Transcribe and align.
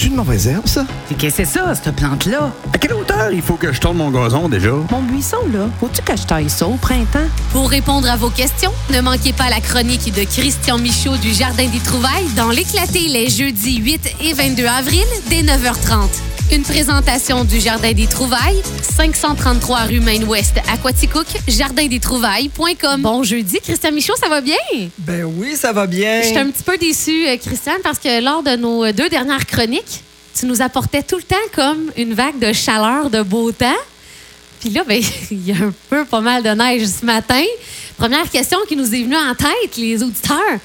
C'est 0.00 0.06
une 0.06 0.14
mauvaise 0.14 0.46
herbe, 0.46 0.66
ça? 0.66 0.86
Qu'est-ce 1.10 1.36
que 1.36 1.44
c'est 1.44 1.58
ça, 1.58 1.74
cette 1.74 1.94
plante-là? 1.94 2.50
À 2.72 2.78
quelle 2.78 2.94
hauteur? 2.94 3.32
Il 3.32 3.42
faut 3.42 3.56
que 3.56 3.70
je 3.70 3.78
tourne 3.78 3.98
mon 3.98 4.10
gazon 4.10 4.48
déjà? 4.48 4.70
Mon 4.90 5.02
buisson, 5.02 5.36
là, 5.52 5.68
faut-tu 5.78 6.00
que 6.00 6.16
je 6.16 6.22
taille 6.22 6.48
ça 6.48 6.66
au 6.66 6.76
printemps? 6.76 7.28
Pour 7.52 7.68
répondre 7.68 8.08
à 8.08 8.16
vos 8.16 8.30
questions, 8.30 8.72
ne 8.88 9.02
manquez 9.02 9.34
pas 9.34 9.50
la 9.50 9.60
chronique 9.60 10.10
de 10.14 10.24
Christian 10.24 10.78
Michaud 10.78 11.18
du 11.18 11.34
Jardin 11.34 11.68
des 11.68 11.80
Trouvailles 11.80 12.30
dans 12.34 12.48
l'éclaté 12.48 13.08
les 13.08 13.28
jeudis 13.28 13.76
8 13.76 14.16
et 14.22 14.32
22 14.32 14.64
avril 14.64 15.04
dès 15.28 15.42
9h30. 15.42 16.08
Une 16.52 16.62
présentation 16.62 17.44
du 17.44 17.60
Jardin 17.60 17.92
des 17.92 18.08
Trouvailles, 18.08 18.60
533 18.96 19.84
rue 19.84 20.00
Maine-Ouest 20.00 20.58
à 20.68 20.76
Quaticook, 20.76 21.26
jardindestrouvailles.com. 21.46 23.02
Bon 23.02 23.22
jeudi, 23.22 23.60
Christian 23.62 23.92
Michaud, 23.92 24.16
ça 24.16 24.28
va 24.28 24.40
bien? 24.40 24.56
Ben 24.98 25.22
oui, 25.24 25.54
ça 25.54 25.72
va 25.72 25.86
bien. 25.86 26.22
Je 26.22 26.26
suis 26.26 26.38
un 26.38 26.50
petit 26.50 26.64
peu 26.64 26.76
déçue, 26.76 27.28
euh, 27.28 27.36
Christian, 27.36 27.74
parce 27.84 28.00
que 28.00 28.20
lors 28.20 28.42
de 28.42 28.56
nos 28.56 28.90
deux 28.90 29.08
dernières 29.08 29.46
chroniques, 29.46 30.02
tu 30.34 30.46
nous 30.46 30.60
apportais 30.60 31.04
tout 31.04 31.18
le 31.18 31.22
temps 31.22 31.36
comme 31.54 31.92
une 31.96 32.14
vague 32.14 32.40
de 32.40 32.52
chaleur, 32.52 33.10
de 33.10 33.22
beau 33.22 33.52
temps. 33.52 33.68
Puis 34.58 34.70
là, 34.70 34.82
ben, 34.84 35.00
il 35.30 35.46
y 35.46 35.52
a 35.52 35.56
un 35.64 35.72
peu 35.88 36.04
pas 36.04 36.20
mal 36.20 36.42
de 36.42 36.50
neige 36.50 36.84
ce 36.84 37.06
matin. 37.06 37.44
Première 37.96 38.28
question 38.28 38.58
qui 38.66 38.74
nous 38.74 38.92
est 38.92 39.04
venue 39.04 39.16
en 39.16 39.36
tête, 39.36 39.76
les 39.76 40.02
auditeurs. 40.02 40.58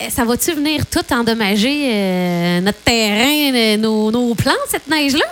Eh, 0.00 0.10
Ça 0.10 0.24
va-tu 0.24 0.52
venir 0.52 0.84
tout 0.86 1.04
endommager 1.12 1.90
euh, 1.92 2.60
notre 2.60 2.78
terrain, 2.80 3.54
euh, 3.54 3.76
nos, 3.76 4.10
nos 4.10 4.34
plantes, 4.34 4.56
cette 4.68 4.88
neige-là? 4.88 5.24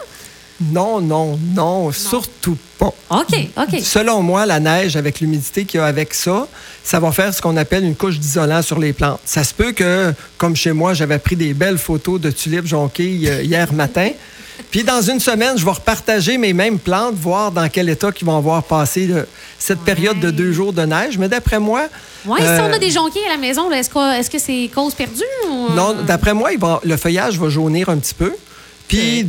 Non, 0.61 1.01
non, 1.01 1.39
non, 1.55 1.91
surtout 1.93 2.57
pas. 2.79 2.93
OK, 3.11 3.49
OK. 3.57 3.81
Selon 3.83 4.23
moi, 4.23 4.47
la 4.47 4.61
neige, 4.61 4.97
avec 4.97 5.21
l'humidité 5.21 5.65
qu'il 5.65 5.79
y 5.79 5.83
a 5.83 5.87
avec 5.87 6.15
ça, 6.15 6.47
ça 6.83 7.01
va 7.01 7.11
faire 7.13 7.35
ce 7.35 7.43
qu'on 7.43 7.57
appelle 7.57 7.85
une 7.85 7.97
couche 7.97 8.19
d'isolant 8.19 8.63
sur 8.63 8.79
les 8.79 8.93
plantes. 8.93 9.21
Ça 9.25 9.43
se 9.43 9.53
peut 9.53 9.73
que, 9.73 10.15
comme 10.39 10.55
chez 10.55 10.73
moi, 10.73 10.95
j'avais 10.95 11.19
pris 11.19 11.35
des 11.37 11.55
belles 11.55 11.77
photos 11.79 12.21
de 12.21 12.31
tulipes 12.31 12.67
jonquilles 12.67 13.29
euh, 13.29 13.43
hier 13.43 13.73
matin. 13.73 14.11
Puis 14.71 14.85
dans 14.85 15.01
une 15.03 15.21
semaine, 15.21 15.57
je 15.57 15.65
vais 15.65 15.71
repartager 15.71 16.39
mes 16.39 16.53
mêmes 16.53 16.79
plantes, 16.79 17.15
voir 17.15 17.51
dans 17.53 17.69
quel 17.69 17.89
état 17.89 18.11
ils 18.21 18.25
vont 18.25 18.37
avoir 18.37 18.63
passé 18.63 19.09
euh, 19.11 19.25
cette 19.59 19.81
période 19.81 20.19
de 20.21 20.31
deux 20.31 20.53
jours 20.53 20.73
de 20.73 20.83
neige. 20.83 21.19
Mais 21.19 21.29
d'après 21.29 21.59
moi... 21.59 21.87
Oui, 22.27 22.39
si 22.41 22.47
euh, 22.47 22.69
on 22.69 22.73
a 22.73 22.79
des 22.79 22.91
jonquilles 22.91 23.27
à 23.27 23.33
la 23.33 23.37
maison, 23.39 23.71
est-ce 23.71 24.31
que 24.31 24.39
c'est 24.39 24.71
cause 24.75 24.95
perdue? 24.95 25.23
Ou... 25.51 25.73
Non, 25.75 25.95
d'après 26.07 26.35
moi, 26.35 26.53
il 26.53 26.59
va- 26.59 26.81
le 26.85 26.97
feuillage 26.97 27.39
va 27.39 27.49
jaunir 27.49 27.89
un 27.89 27.99
petit 27.99 28.15
peu. 28.15 28.33
Puis, 28.87 29.27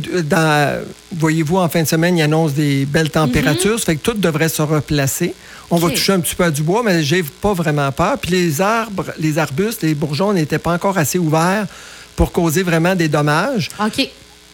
voyez-vous, 1.12 1.56
en 1.56 1.68
fin 1.68 1.82
de 1.82 1.88
semaine, 1.88 2.16
il 2.18 2.22
annonce 2.22 2.52
des 2.52 2.84
belles 2.84 3.10
températures. 3.10 3.78
Ça 3.78 3.86
fait 3.86 3.96
que 3.96 4.02
tout 4.02 4.14
devrait 4.14 4.48
se 4.48 4.62
replacer. 4.62 5.34
On 5.70 5.76
va 5.76 5.90
toucher 5.90 6.12
un 6.12 6.20
petit 6.20 6.34
peu 6.34 6.44
à 6.44 6.50
du 6.50 6.62
bois, 6.62 6.82
mais 6.84 7.02
j'ai 7.02 7.22
pas 7.22 7.52
vraiment 7.52 7.90
peur. 7.90 8.18
Puis 8.18 8.30
les 8.32 8.60
arbres, 8.60 9.06
les 9.18 9.38
arbustes, 9.38 9.82
les 9.82 9.94
bourgeons 9.94 10.32
n'étaient 10.32 10.58
pas 10.58 10.72
encore 10.72 10.98
assez 10.98 11.18
ouverts 11.18 11.66
pour 12.14 12.32
causer 12.32 12.62
vraiment 12.62 12.94
des 12.94 13.08
dommages, 13.08 13.68
OK. 13.84 14.08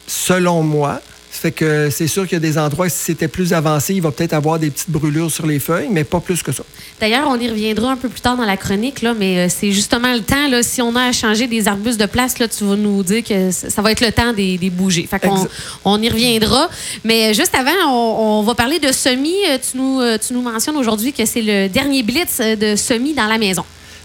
Selon 0.06 0.62
moi. 0.62 1.00
Fait 1.34 1.50
que 1.50 1.88
c'est 1.90 2.08
sûr 2.08 2.24
qu'il 2.24 2.34
y 2.34 2.36
a 2.36 2.40
des 2.40 2.58
endroits, 2.58 2.90
si 2.90 2.98
c'était 3.04 3.26
plus 3.26 3.54
avancé, 3.54 3.94
il 3.94 4.02
va 4.02 4.10
peut-être 4.10 4.34
avoir 4.34 4.58
des 4.58 4.70
petites 4.70 4.90
brûlures 4.90 5.30
sur 5.30 5.46
les 5.46 5.58
feuilles, 5.58 5.88
mais 5.90 6.04
pas 6.04 6.20
plus 6.20 6.42
que 6.42 6.52
ça. 6.52 6.62
D'ailleurs, 7.00 7.26
on 7.26 7.40
y 7.40 7.48
reviendra 7.48 7.90
un 7.90 7.96
peu 7.96 8.10
plus 8.10 8.20
tard 8.20 8.36
dans 8.36 8.44
la 8.44 8.58
chronique, 8.58 9.00
là, 9.00 9.14
mais 9.18 9.38
euh, 9.38 9.48
c'est 9.48 9.72
justement 9.72 10.12
le 10.12 10.20
temps. 10.20 10.46
Là, 10.48 10.62
si 10.62 10.82
on 10.82 10.94
a 10.94 11.04
à 11.04 11.12
changer 11.12 11.46
des 11.46 11.66
arbustes 11.68 11.98
de 11.98 12.04
place, 12.06 12.38
là, 12.38 12.48
tu 12.48 12.64
vas 12.64 12.76
nous 12.76 13.02
dire 13.02 13.24
que 13.24 13.50
ça 13.50 13.80
va 13.80 13.90
être 13.92 14.02
le 14.02 14.12
temps 14.12 14.34
des, 14.34 14.58
des 14.58 14.68
bouger. 14.68 15.08
Fait 15.10 15.18
qu'on 15.18 15.48
on 15.86 16.02
y 16.02 16.08
reviendra. 16.10 16.68
Mais 17.02 17.30
euh, 17.30 17.32
juste 17.32 17.54
avant, 17.54 17.88
on, 17.88 18.40
on 18.40 18.42
va 18.42 18.54
parler 18.54 18.78
de 18.78 18.92
semis. 18.92 19.34
Euh, 19.48 19.56
Tu 19.58 19.78
nous, 19.78 20.02
tu 20.18 20.34
nous 20.34 20.42
mentionnes 20.42 20.76
aujourd'hui 20.76 21.14
que 21.14 21.24
c'est 21.24 21.42
le 21.42 21.68
dernier 21.68 22.02
blitz 22.02 22.40
de 22.40 22.76
semis 22.76 23.14
dans 23.14 23.26
la 23.26 23.38
maison. 23.38 23.64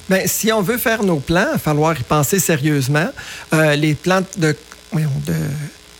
Bien, 0.10 0.22
si 0.26 0.52
on 0.54 0.62
veut 0.62 0.78
faire 0.78 1.04
nos 1.04 1.18
plans, 1.20 1.48
il 1.50 1.54
va 1.54 1.58
falloir 1.60 2.00
y 2.00 2.04
penser 2.04 2.40
sérieusement. 2.40 3.10
Euh, 3.54 3.76
les 3.76 3.96
plantes 3.96 4.40
de 4.40 4.56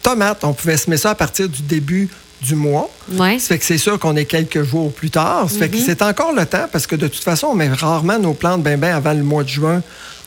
tomates, 0.08 0.44
on 0.44 0.54
pouvait 0.54 0.78
semer 0.78 0.98
ça 0.98 1.12
à 1.12 1.16
partir 1.16 1.50
du 1.50 1.62
début 1.62 2.10
du 2.42 2.56
mois. 2.56 2.90
Ouais. 3.12 3.40
Ça 3.40 3.48
fait 3.50 3.60
que 3.60 3.66
c'est 3.66 3.78
sûr 3.78 4.00
qu'on 4.00 4.16
est 4.16 4.26
quelques 4.26 4.64
jours 4.64 4.94
plus 4.94 5.10
tard. 5.10 5.50
Ça 5.50 5.60
fait 5.60 5.70
que 5.70 5.78
c'est 5.78 6.02
encore 6.02 6.34
le 6.34 6.46
temps 6.46 6.68
parce 6.72 6.88
que 6.88 6.96
de 6.96 7.08
toute 7.08 7.24
façon, 7.24 7.48
on 7.48 7.56
met 7.56 7.68
rarement 7.68 8.18
nos 8.18 8.34
plantes 8.34 8.64
bien 8.64 8.78
ben 8.78 8.96
avant 8.96 9.14
le 9.14 9.24
mois 9.24 9.44
de 9.44 9.50
juin 9.50 9.82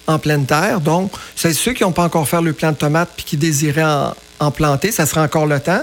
en 0.06 0.18
pleine 0.18 0.44
terre. 0.44 0.80
Donc, 0.80 1.12
c'est 1.34 1.54
ceux 1.54 1.72
qui 1.72 1.82
n'ont 1.82 1.92
pas 1.92 2.04
encore 2.04 2.28
fait 2.28 2.42
le 2.42 2.52
plan 2.52 2.72
de 2.72 2.76
tomates 2.76 3.10
puis 3.16 3.24
qui 3.24 3.36
désiraient 3.36 3.84
en, 3.84 4.14
en 4.40 4.50
planter, 4.50 4.90
ça 4.90 5.04
sera 5.04 5.22
encore 5.22 5.46
le 5.46 5.60
temps. 5.60 5.82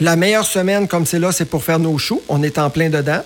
La 0.00 0.14
meilleure 0.14 0.46
semaine, 0.46 0.86
comme 0.86 1.04
c'est 1.04 1.18
là, 1.18 1.32
c'est 1.32 1.44
pour 1.44 1.64
faire 1.64 1.80
nos 1.80 1.98
choux. 1.98 2.22
On 2.28 2.42
est 2.42 2.56
en 2.56 2.70
plein 2.70 2.88
dedans. 2.88 3.20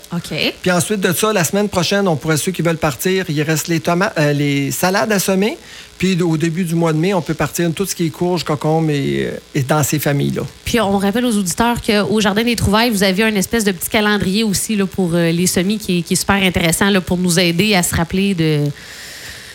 Puis 0.63 0.71
ensuite 0.71 1.01
de 1.01 1.13
ça, 1.13 1.33
la 1.35 1.45
semaine 1.45 1.69
prochaine, 1.69 2.09
on 2.09 2.17
pourrait, 2.17 2.39
ceux 2.39 2.51
qui 2.51 2.63
veulent 2.63 2.79
partir, 2.79 3.27
il 3.29 3.43
reste 3.43 3.69
les 3.69 3.81
tomates, 3.81 4.15
euh, 4.19 4.33
les 4.33 4.71
salades 4.71 5.13
à 5.13 5.19
semer. 5.19 5.59
Puis 6.01 6.19
au 6.23 6.39
début 6.39 6.65
du 6.65 6.75
mois 6.75 6.95
de 6.95 6.99
mai, 6.99 7.13
on 7.13 7.21
peut 7.21 7.35
partir 7.35 7.71
tout 7.75 7.85
ce 7.85 7.95
qui 7.95 8.07
est 8.07 8.11
courge, 8.11 8.43
cocombe 8.43 8.89
et, 8.89 9.27
euh, 9.27 9.39
et 9.55 9.63
dans 9.63 9.83
ces 9.83 9.99
familles-là. 9.99 10.41
Puis 10.65 10.81
on 10.81 10.97
rappelle 10.97 11.27
aux 11.27 11.37
auditeurs 11.37 11.77
qu'au 11.83 12.21
Jardin 12.23 12.43
des 12.43 12.57
Trouvailles, 12.57 12.89
vous 12.89 13.03
avez 13.03 13.23
un 13.23 13.35
espèce 13.35 13.65
de 13.65 13.73
petit 13.73 13.91
calendrier 13.91 14.43
aussi 14.43 14.77
là, 14.77 14.87
pour 14.87 15.11
euh, 15.13 15.31
les 15.31 15.47
semis 15.47 15.77
qui 15.77 15.99
est, 15.99 16.03
qui 16.03 16.15
est 16.15 16.17
super 16.17 16.37
intéressant 16.37 16.89
là, 16.89 17.03
pour 17.03 17.19
nous 17.19 17.39
aider 17.39 17.75
à 17.75 17.83
se 17.83 17.95
rappeler 17.95 18.33
de, 18.33 18.61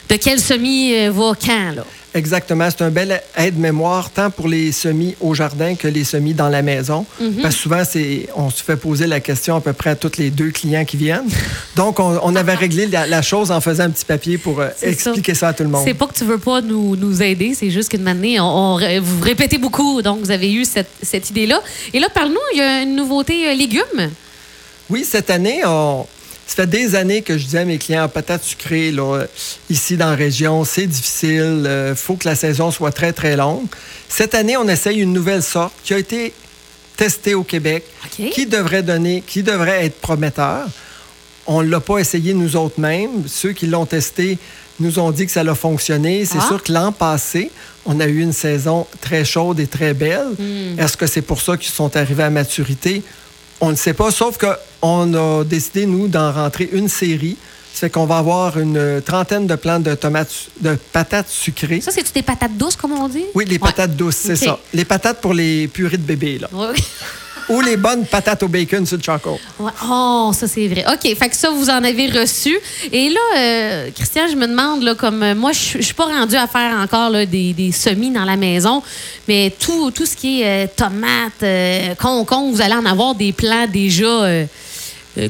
de 0.08 0.16
quel 0.18 0.40
semis 0.40 0.94
euh, 0.94 1.10
va 1.12 1.32
quand. 1.34 1.72
Là. 1.78 1.84
Exactement, 2.16 2.70
c'est 2.70 2.82
un 2.82 2.92
bel 2.92 3.22
aide-mémoire 3.36 4.10
tant 4.10 4.32
pour 4.32 4.48
les 4.48 4.72
semis 4.72 5.16
au 5.20 5.34
jardin 5.34 5.76
que 5.76 5.90
les 5.90 6.06
semis 6.06 6.34
dans 6.34 6.48
la 6.48 6.62
maison. 6.62 7.06
Parce 7.42 7.56
que 7.56 7.62
souvent, 7.62 7.84
on 8.38 8.50
se 8.50 8.64
fait 8.64 8.78
poser 8.78 9.06
la 9.06 9.20
question 9.20 9.58
à 9.58 9.62
peu 9.62 9.74
près 9.74 9.90
à 9.90 9.96
tous 9.96 10.18
les 10.18 10.30
deux 10.30 10.52
clients 10.52 10.86
qui 10.86 10.96
viennent. 10.96 11.28
Donc, 11.76 12.00
on, 12.00 12.18
on 12.24 12.34
avait 12.38 12.54
réglé 12.56 12.88
la, 12.88 13.06
la 13.06 13.22
chose 13.22 13.52
en 13.52 13.60
faisant 13.60 13.84
un 13.84 13.90
petit 13.90 14.06
papier 14.06 14.38
pour 14.38 14.62
euh, 14.62 14.70
expliquer 14.82 15.34
ça. 15.34 15.50
à 15.50 15.54
tout 15.54 15.64
le 15.64 15.70
monde. 15.70 15.84
C'est 15.86 15.94
pas 15.94 16.08
que 16.08 16.14
tu 16.14 16.24
veux 16.24 16.38
pas 16.38 16.62
nous, 16.62 16.96
nous 16.96 17.22
aider, 17.22 17.54
c'est 17.54 17.70
juste 17.70 17.90
qu'une 17.90 18.08
année, 18.08 18.40
on, 18.40 18.80
vous 19.02 19.22
répétez 19.22 19.58
beaucoup, 19.58 20.02
donc 20.02 20.20
vous 20.22 20.32
avez 20.32 20.54
eu 20.54 20.64
cette, 20.64 20.90
cette 21.04 21.30
idée-là. 21.32 21.62
Et 21.94 22.00
là, 22.00 22.08
parle-nous, 22.08 22.40
il 22.54 22.60
y 22.60 22.62
a 22.62 22.82
une 22.82 22.96
nouveauté 22.96 23.50
euh, 23.50 23.54
légumes. 23.54 24.10
Oui, 24.90 25.04
cette 25.04 25.30
année, 25.30 25.64
on... 25.66 26.06
ça 26.48 26.56
fait 26.56 26.68
des 26.68 26.96
années 26.96 27.22
que 27.22 27.38
je 27.38 27.44
disais 27.46 27.60
à 27.60 27.66
mes 27.66 27.78
clients, 27.78 28.08
patates 28.08 28.44
sucrées, 28.44 28.92
là, 28.92 29.16
euh, 29.22 29.28
ici 29.70 29.98
dans 29.98 30.10
la 30.10 30.16
région, 30.16 30.64
c'est 30.64 30.88
difficile, 30.88 31.68
il 31.90 31.96
faut 31.96 32.16
que 32.16 32.28
la 32.28 32.36
saison 32.36 32.72
soit 32.72 32.92
très, 32.92 33.14
très 33.14 33.36
longue. 33.36 33.66
Cette 34.10 34.36
année, 34.36 34.56
on 34.58 34.68
essaye 34.68 35.00
une 35.00 35.14
nouvelle 35.14 35.44
sorte 35.44 35.74
qui 35.84 35.94
a 35.94 35.98
été 35.98 36.34
testée 36.96 37.34
au 37.34 37.44
Québec, 37.44 37.84
qui 38.32 38.46
devrait 38.46 38.84
donner, 38.84 39.24
qui 39.26 39.44
devrait 39.44 39.86
être 39.86 40.00
prometteur. 40.00 40.68
On 41.48 41.62
ne 41.62 41.70
l'a 41.70 41.80
pas 41.80 41.98
essayé 41.98 42.34
nous 42.34 42.56
autres 42.56 42.80
mêmes. 42.80 43.28
Ceux 43.28 43.52
qui 43.52 43.68
l'ont 43.68 43.86
testé 43.86 44.38
nous 44.80 44.98
ont 45.00 45.12
dit 45.12 45.26
que 45.26 45.32
ça 45.32 45.42
a 45.42 45.56
fonctionné. 45.56 46.26
C'est 46.26 46.38
Ah. 46.40 46.48
sûr 46.48 46.64
que 46.64 46.72
l'an 46.72 46.92
passé, 46.92 47.52
on 47.86 48.00
a 48.00 48.06
eu 48.08 48.22
une 48.22 48.34
saison 48.34 48.88
très 49.02 49.24
chaude 49.26 49.60
et 49.60 49.68
très 49.68 49.94
belle. 49.94 50.28
Hmm. 50.40 50.80
Est-ce 50.80 50.96
que 50.98 51.06
c'est 51.08 51.22
pour 51.22 51.42
ça 51.42 51.58
qu'ils 51.58 51.74
sont 51.74 51.96
arrivés 51.98 52.24
à 52.24 52.30
maturité? 52.30 53.04
On 53.66 53.72
ne 53.72 53.76
sait 53.76 53.94
pas, 53.96 54.12
sauf 54.12 54.38
qu'on 54.38 55.14
a 55.16 55.44
décidé, 55.44 55.88
nous, 55.88 56.08
d'en 56.08 56.32
rentrer 56.32 56.70
une 56.72 56.88
série. 56.88 57.36
Ça 57.74 57.80
fait 57.80 57.90
qu'on 57.90 58.06
va 58.06 58.20
avoir 58.20 58.60
une 58.60 59.02
trentaine 59.04 59.48
de 59.48 59.56
plantes 59.56 59.82
de 59.82 59.96
tomates, 59.96 60.32
de 60.62 60.78
patates 60.94 61.30
sucrées. 61.30 61.82
Ça, 61.82 61.90
c'est-tu 61.92 62.12
des 62.14 62.22
patates 62.22 62.56
douces, 62.56 62.76
comme 62.76 62.92
on 62.94 63.08
dit? 63.10 63.26
Oui, 63.34 63.44
les 63.46 63.54
Ouais. 63.54 63.60
patates 63.60 63.96
douces, 63.96 64.18
c'est 64.18 64.36
ça. 64.36 64.60
Les 64.72 64.86
patates 64.86 65.20
pour 65.20 65.34
les 65.34 65.68
purées 65.68 65.98
de 65.98 66.04
bébé, 66.04 66.38
là. 66.38 66.48
Ou 67.50 67.62
les 67.62 67.78
bonnes 67.78 68.06
patates 68.06 68.42
au 68.44 68.48
bacon 68.48 68.86
sur 68.86 68.98
le 68.98 69.04
choco. 69.04 69.40
Ouais. 69.60 69.72
Oh, 69.88 70.32
ça 70.34 70.48
c'est 70.48 70.68
vrai. 70.68 70.84
OK, 70.92 71.16
fait 71.16 71.30
que 71.30 71.36
ça, 71.36 71.50
vous 71.52 71.70
en 71.70 71.84
avez 71.84 72.10
reçu. 72.10 72.58
Et 72.92 73.10
là, 73.10 73.20
euh, 73.38 73.90
Christian, 73.94 74.24
je 74.32 74.36
me 74.36 74.48
demande, 74.48 74.82
là, 74.82 74.96
comme 74.96 75.22
euh, 75.22 75.36
moi, 75.36 75.52
je 75.52 75.80
suis 75.82 75.94
pas 75.94 76.06
rendue 76.06 76.36
à 76.36 76.48
faire 76.48 76.76
encore 76.80 77.10
là, 77.12 77.26
des, 77.26 77.54
des 77.54 77.72
semis 77.72 78.10
dans 78.12 78.26
la 78.26 78.36
maison, 78.36 78.82
mais 79.28 79.54
tout, 79.60 79.92
tout 79.92 80.06
ce 80.08 80.16
qui 80.16 80.42
est 80.42 80.66
euh, 80.66 80.68
tomates, 80.76 81.44
euh, 81.44 81.94
concombre, 81.96 82.56
vous 82.56 82.62
allez 82.62 82.74
en 82.76 82.86
avoir 82.86 83.14
des 83.14 83.32
plants 83.32 83.68
déjà 83.72 84.46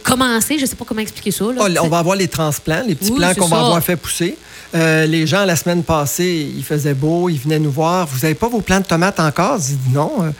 commencés. 0.03 0.57
Je 0.57 0.65
sais 0.65 0.75
pas 0.75 0.85
comment 0.85 1.01
expliquer 1.01 1.31
ça. 1.31 1.45
là. 1.45 1.51
Oh, 1.59 1.67
on 1.83 1.87
va 1.89 1.99
avoir 1.99 2.15
les 2.15 2.27
transplants, 2.27 2.81
les 2.87 2.95
petits 2.95 3.11
Oui, 3.11 3.17
plants 3.19 3.33
qu'on 3.35 3.47
va 3.47 3.59
avoir 3.59 3.83
fait 3.83 3.95
pousser. 3.95 4.37
Euh, 4.73 5.05
les 5.05 5.25
gens, 5.27 5.45
la 5.45 5.55
semaine 5.55 5.83
passée, 5.83 6.51
il 6.57 6.63
faisait 6.63 6.93
beau, 6.95 7.29
ils 7.29 7.39
venaient 7.39 7.59
nous 7.59 7.71
voir. 7.71 8.07
Vous 8.07 8.19
n'avez 8.19 8.33
pas 8.35 8.49
vos 8.49 8.61
plants 8.61 8.79
de 8.79 8.85
tomates 8.85 9.19
encore? 9.19 9.57
J'ai 9.59 9.75
dit 9.75 9.93
non. 9.93 10.11
euh, 10.21 10.31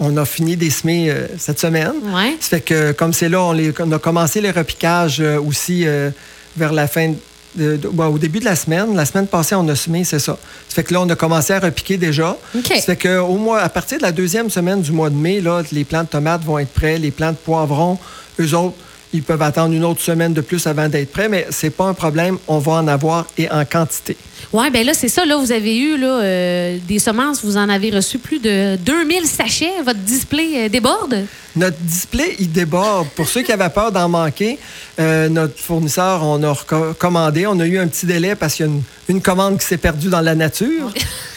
on 0.00 0.16
a 0.16 0.24
fini 0.24 0.56
des 0.56 0.70
semer 0.70 1.10
euh, 1.10 1.26
cette 1.38 1.60
semaine. 1.60 1.92
Ouais. 2.14 2.36
Ça 2.40 2.48
fait 2.56 2.60
que, 2.60 2.92
comme 2.92 3.12
c'est 3.12 3.28
là, 3.28 3.42
on, 3.42 3.52
les- 3.52 3.72
on 3.80 3.92
a 3.92 3.98
commencé 3.98 4.40
les 4.40 4.50
repiquages 4.50 5.20
euh, 5.20 5.40
aussi 5.40 5.86
euh, 5.86 6.10
vers 6.56 6.72
la 6.72 6.86
fin, 6.88 7.12
de- 7.54 7.76
de- 7.76 7.88
bon, 7.88 8.06
au 8.06 8.18
début 8.18 8.40
de 8.40 8.44
la 8.44 8.56
semaine. 8.56 8.94
La 8.96 9.04
semaine 9.04 9.26
passée, 9.28 9.54
on 9.54 9.68
a 9.68 9.76
semé, 9.76 10.02
c'est 10.04 10.18
ça. 10.18 10.36
Ça 10.68 10.74
fait 10.74 10.82
que 10.84 10.92
là, 10.92 11.00
on 11.02 11.08
a 11.08 11.14
commencé 11.14 11.52
à 11.52 11.60
repiquer 11.60 11.96
déjà. 11.96 12.36
OK. 12.56 12.66
Ça 12.66 12.80
fait 12.80 12.96
que 12.96 13.18
au 13.18 13.36
mois, 13.36 13.60
à 13.60 13.68
partir 13.68 13.98
de 13.98 14.02
la 14.02 14.12
deuxième 14.12 14.50
semaine 14.50 14.82
du 14.82 14.90
mois 14.90 15.10
de 15.10 15.14
mai, 15.16 15.40
là, 15.40 15.62
les 15.70 15.84
plants 15.84 16.02
de 16.02 16.08
tomates 16.08 16.42
vont 16.44 16.58
être 16.58 16.72
prêts. 16.72 16.98
Les 16.98 17.10
plants 17.12 17.30
de 17.32 17.36
poivrons, 17.36 17.98
eux 18.40 18.54
autres, 18.54 18.76
ils 19.14 19.22
peuvent 19.22 19.42
attendre 19.42 19.72
une 19.72 19.84
autre 19.84 20.00
semaine 20.00 20.34
de 20.34 20.40
plus 20.40 20.66
avant 20.66 20.88
d'être 20.88 21.12
prêts, 21.12 21.28
mais 21.28 21.46
c'est 21.50 21.70
pas 21.70 21.84
un 21.84 21.94
problème. 21.94 22.36
On 22.48 22.58
va 22.58 22.72
en 22.72 22.88
avoir 22.88 23.26
et 23.38 23.48
en 23.48 23.64
quantité. 23.64 24.16
Ouais, 24.52 24.70
ben 24.70 24.84
là, 24.84 24.92
c'est 24.92 25.08
ça. 25.08 25.24
Là, 25.24 25.36
vous 25.36 25.52
avez 25.52 25.78
eu 25.78 25.96
là, 25.96 26.20
euh, 26.20 26.78
des 26.86 26.98
semences, 26.98 27.44
vous 27.44 27.56
en 27.56 27.68
avez 27.68 27.90
reçu 27.90 28.18
plus 28.18 28.40
de 28.40 28.76
2000 28.76 29.26
sachets. 29.26 29.82
Votre 29.84 30.00
display 30.00 30.64
euh, 30.64 30.68
déborde? 30.68 31.26
Notre 31.54 31.78
display, 31.78 32.34
il 32.40 32.50
déborde. 32.50 33.06
Pour 33.10 33.28
ceux 33.28 33.42
qui 33.42 33.52
avaient 33.52 33.70
peur 33.70 33.92
d'en 33.92 34.08
manquer, 34.08 34.58
euh, 34.98 35.28
notre 35.28 35.58
fournisseur, 35.58 36.24
on 36.24 36.42
a 36.42 36.54
commandé. 36.98 37.46
On 37.46 37.60
a 37.60 37.66
eu 37.66 37.78
un 37.78 37.86
petit 37.86 38.06
délai 38.06 38.34
parce 38.34 38.54
qu'il 38.54 38.66
y 38.66 38.68
a 38.68 38.72
une, 38.72 38.82
une 39.08 39.22
commande 39.22 39.58
qui 39.58 39.66
s'est 39.66 39.78
perdue 39.78 40.08
dans 40.08 40.20
la 40.20 40.34
nature. 40.34 40.92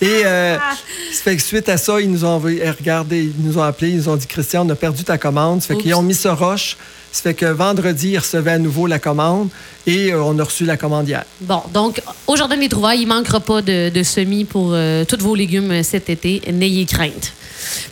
Et 0.00 0.22
euh, 0.24 0.56
ça 0.56 1.22
fait 1.22 1.36
que 1.36 1.42
suite 1.42 1.68
à 1.68 1.76
ça, 1.76 2.00
ils 2.00 2.10
nous 2.10 2.24
ont 2.24 2.40
eh, 2.48 2.70
regardez, 2.70 3.24
ils 3.24 3.44
nous 3.44 3.58
ont 3.58 3.62
appelé, 3.62 3.90
ils 3.90 3.96
nous 3.96 4.08
ont 4.08 4.16
dit 4.16 4.26
Christian, 4.26 4.66
on 4.66 4.70
a 4.70 4.76
perdu 4.76 5.04
ta 5.04 5.18
commande. 5.18 5.60
Ça 5.62 5.68
fait 5.68 5.80
qu'ils 5.80 5.94
ont 5.94 6.02
mis 6.02 6.14
ce 6.14 6.28
roche. 6.28 6.76
Ça 7.10 7.22
fait 7.22 7.34
que 7.34 7.46
vendredi, 7.46 8.10
ils 8.10 8.18
recevaient 8.18 8.52
à 8.52 8.58
nouveau 8.58 8.86
la 8.86 8.98
commande 8.98 9.48
et 9.86 10.12
euh, 10.12 10.22
on 10.22 10.38
a 10.38 10.44
reçu 10.44 10.64
la 10.64 10.76
commande 10.76 11.08
hier. 11.08 11.24
Bon, 11.40 11.62
donc, 11.72 12.02
au 12.26 12.36
Jardin 12.36 12.56
des 12.56 12.68
Trouvailles, 12.68 13.00
il 13.00 13.08
ne 13.08 13.14
manquera 13.14 13.40
pas 13.40 13.62
de, 13.62 13.88
de 13.88 14.02
semis 14.02 14.44
pour 14.44 14.70
euh, 14.72 15.04
tous 15.04 15.18
vos 15.18 15.34
légumes 15.34 15.82
cet 15.82 16.10
été. 16.10 16.42
N'ayez 16.52 16.84
crainte. 16.84 17.32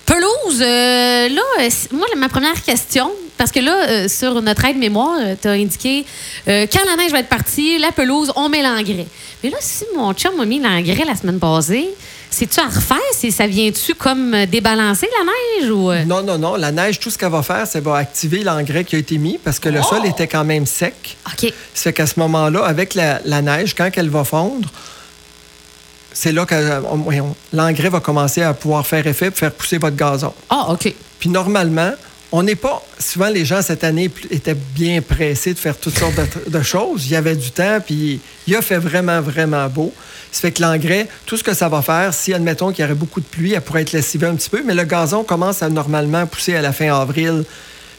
Pelouse, 0.05 0.61
euh, 0.61 1.29
là, 1.29 1.69
moi, 1.93 2.07
ma 2.17 2.29
première 2.29 2.63
question, 2.63 3.11
parce 3.37 3.51
que 3.53 3.61
là, 3.61 3.89
euh, 3.89 4.09
sur 4.09 4.41
notre 4.43 4.65
aide-mémoire, 4.65 5.19
tu 5.41 5.49
as 5.49 5.53
indiqué 5.53 6.05
euh, 6.49 6.67
quand 6.73 6.81
la 6.87 6.97
neige 7.03 7.13
va 7.13 7.21
être 7.21 7.29
partie, 7.29 7.79
la 7.79 7.93
pelouse, 7.93 8.33
on 8.37 8.49
met 8.49 8.63
l'engrais. 8.63 9.07
Mais 9.45 9.51
là, 9.51 9.57
si 9.61 9.85
mon 9.97 10.13
chum 10.15 10.39
a 10.41 10.45
mis 10.45 10.59
l'engrais 10.61 11.05
la 11.05 11.15
semaine 11.15 11.39
passée, 11.39 11.89
c'est-tu 12.31 12.59
à 12.61 12.65
refaire? 12.67 12.97
C'est- 13.13 13.31
Ça 13.31 13.47
vient-tu 13.47 13.95
comme 13.95 14.35
euh, 14.35 14.47
débalancer 14.47 15.09
la 15.19 15.25
neige? 15.63 15.71
ou 15.71 15.91
euh? 15.91 16.05
Non, 16.05 16.23
non, 16.23 16.39
non. 16.39 16.57
La 16.57 16.73
neige, 16.73 16.99
tout 16.99 17.11
ce 17.11 17.19
qu'elle 17.19 17.31
va 17.31 17.43
faire, 17.43 17.67
c'est 17.67 17.81
va 17.81 17.97
activer 17.97 18.43
l'engrais 18.43 18.85
qui 18.85 18.97
a 18.97 18.99
été 18.99 19.19
mis 19.19 19.39
parce 19.43 19.59
que 19.59 19.69
le 19.69 19.81
Oh! 19.81 19.87
sol 19.89 20.07
était 20.07 20.27
quand 20.27 20.45
même 20.45 20.67
sec. 20.67 21.17
OK. 21.27 21.53
Ça 21.75 21.83
fait 21.85 21.93
qu'à 21.93 22.07
ce 22.07 22.19
moment-là, 22.21 22.65
avec 22.65 22.95
la, 22.95 23.21
la 23.25 23.43
neige, 23.43 23.75
quand 23.75 23.89
elle 23.97 24.09
va 24.11 24.25
fondre, 24.25 24.69
c'est 26.13 26.33
là 26.33 26.47
que 26.47 26.55
euh, 26.55 26.81
l'engrais 27.53 27.91
va 27.91 28.01
commencer 28.01 28.43
à 28.43 28.55
pouvoir 28.55 28.87
faire 28.87 29.07
effet 29.07 29.31
pour 29.31 29.39
faire 29.39 29.53
pousser 29.53 29.79
votre 29.79 29.97
gazon. 29.97 30.33
Ah, 30.49 30.69
OK. 30.73 30.93
Puis 31.21 31.29
normalement, 31.29 31.93
on 32.33 32.43
n'est 32.43 32.57
pas. 32.57 32.83
Souvent, 32.99 33.29
les 33.29 33.45
gens 33.45 33.63
cette 33.63 33.85
année 33.85 34.11
étaient 34.31 34.57
bien 34.75 35.01
pressés 35.01 35.55
de 35.55 35.59
faire 35.59 35.77
toutes 35.77 35.99
sortes 35.99 36.15
de, 36.49 36.63
choses. 36.63 37.07
Il 37.07 37.13
y 37.13 37.17
avait 37.17 37.37
du 37.37 37.51
temps, 37.51 37.79
puis 37.85 38.21
il 38.47 38.57
a 38.57 38.63
fait 38.63 38.79
vraiment, 38.79 39.21
vraiment 39.21 39.69
beau. 39.69 39.93
Ça 40.33 40.41
fait 40.41 40.53
que 40.53 40.63
l'engrais, 40.63 41.09
tout 41.25 41.37
ce 41.37 41.45
que 41.45 41.55
ça 41.55 41.69
va 41.69 41.83
faire, 41.83 42.13
si 42.13 42.35
admettons 42.35 42.73
qu'il 42.73 42.83
y 42.83 42.85
aurait 42.85 42.95
beaucoup 42.95 43.21
de 43.21 43.27
pluie, 43.27 43.55
elle 43.55 43.61
pourrait 43.61 43.83
être 43.83 43.93
lessivée 43.93 44.27
un 44.27 44.35
petit 44.35 44.51
peu, 44.51 44.63
mais 44.65 44.75
le 44.75 44.85
gazon 44.85 45.25
commence 45.25 45.63
à 45.63 45.69
normalement 45.69 46.27
pousser 46.27 46.57
à 46.57 46.63
la 46.63 46.73
fin 46.73 46.93
avril. 46.93 47.45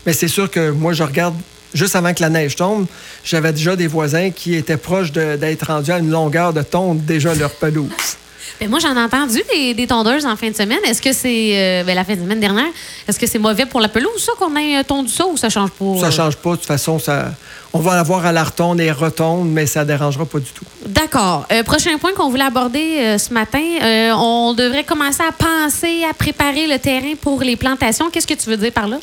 Mais 0.05 0.13
c'est 0.13 0.27
sûr 0.27 0.51
que 0.51 0.71
moi, 0.71 0.93
je 0.93 1.03
regarde 1.03 1.35
juste 1.73 1.95
avant 1.95 2.13
que 2.13 2.21
la 2.21 2.29
neige 2.29 2.55
tombe, 2.55 2.85
j'avais 3.23 3.53
déjà 3.53 3.75
des 3.75 3.87
voisins 3.87 4.31
qui 4.31 4.55
étaient 4.55 4.77
proches 4.77 5.11
d'être 5.11 5.67
rendus 5.67 5.91
à 5.91 5.99
une 5.99 6.09
longueur 6.09 6.53
de 6.53 6.61
tondre 6.61 7.01
déjà 7.01 7.33
leur 7.33 7.51
pelouse. 7.51 8.17
Ben, 8.59 8.69
moi, 8.69 8.79
j'en 8.79 8.95
ai 8.95 8.99
entendu 8.99 9.39
des, 9.53 9.75
des 9.75 9.85
tondeuses 9.85 10.25
en 10.25 10.35
fin 10.35 10.49
de 10.49 10.55
semaine. 10.55 10.79
Est-ce 10.83 11.01
que 11.01 11.13
c'est 11.13 11.51
euh, 11.53 11.83
ben, 11.83 11.93
la 11.93 12.03
fin 12.03 12.15
de 12.15 12.21
semaine 12.21 12.39
dernière? 12.39 12.69
Est-ce 13.07 13.19
que 13.19 13.27
c'est 13.27 13.37
mauvais 13.37 13.67
pour 13.67 13.79
la 13.79 13.87
pelouse, 13.87 14.23
ça, 14.23 14.31
qu'on 14.39 14.55
ait 14.55 14.79
euh, 14.79 14.83
tondu 14.83 15.11
ça 15.11 15.27
ou 15.27 15.37
ça 15.37 15.49
change 15.49 15.69
pas? 15.71 15.85
Ça 15.99 16.07
euh? 16.07 16.11
change 16.11 16.37
pas. 16.37 16.51
De 16.51 16.55
toute 16.55 16.65
façon, 16.65 16.97
ça, 16.97 17.35
on 17.71 17.79
va 17.79 17.95
l'avoir 17.95 18.25
à 18.25 18.31
la 18.31 18.43
retonde 18.43 18.81
et 18.81 18.91
retonde, 18.91 19.51
mais 19.51 19.67
ça 19.67 19.85
dérangera 19.85 20.25
pas 20.25 20.39
du 20.39 20.49
tout. 20.51 20.65
D'accord. 20.87 21.45
Euh, 21.51 21.61
prochain 21.61 21.95
point 21.99 22.13
qu'on 22.13 22.29
voulait 22.29 22.45
aborder 22.45 23.17
ce 23.19 23.31
matin, 23.31 23.61
on 24.15 24.53
devrait 24.53 24.83
commencer 24.83 25.21
à 25.21 25.31
penser 25.31 26.03
à 26.09 26.15
préparer 26.15 26.65
le 26.65 26.79
terrain 26.79 27.13
pour 27.21 27.41
les 27.41 27.57
plantations. 27.57 28.09
Qu'est-ce 28.09 28.27
que 28.27 28.33
tu 28.33 28.49
veux 28.49 28.57
dire 28.57 28.71
par 28.71 28.87
là? 28.87 28.97